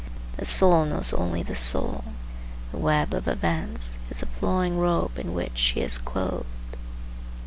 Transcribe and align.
The 0.37 0.45
soul 0.45 0.85
knows 0.85 1.13
only 1.13 1.43
the 1.43 1.55
soul; 1.55 2.03
the 2.71 2.79
web 2.79 3.13
of 3.13 3.27
events 3.27 3.99
is 4.09 4.21
the 4.21 4.25
flowing 4.25 4.79
robe 4.79 5.19
in 5.19 5.35
which 5.35 5.59
she 5.59 5.81
is 5.81 5.99
clothed. 5.99 6.75